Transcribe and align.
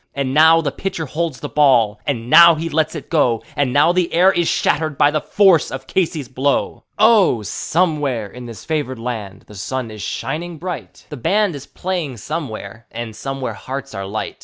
And 0.15 0.33
now 0.33 0.61
the 0.61 0.71
pitcher 0.71 1.05
holds 1.05 1.39
the 1.41 1.47
ball, 1.47 1.99
and 2.07 2.27
now 2.27 2.55
he 2.55 2.69
lets 2.69 2.95
it 2.95 3.07
go, 3.07 3.43
And 3.55 3.71
now 3.71 3.91
the 3.91 4.11
air 4.11 4.31
is 4.31 4.47
shattered 4.47 4.97
by 4.97 5.11
the 5.11 5.21
force 5.21 5.69
of 5.69 5.85
Casey's 5.85 6.27
blow. 6.27 6.85
Oh! 6.97 7.43
somewhere 7.43 8.25
in 8.25 8.47
this 8.47 8.65
favored 8.65 8.97
land 8.97 9.43
the 9.45 9.53
sun 9.53 9.91
is 9.91 10.01
shining 10.01 10.57
bright; 10.57 11.05
The 11.09 11.17
band 11.17 11.53
is 11.53 11.67
playing 11.67 12.17
somewhere, 12.17 12.87
and 12.89 13.15
somewhere 13.15 13.53
hearts 13.53 13.93
are 13.93 14.07
light. 14.07 14.37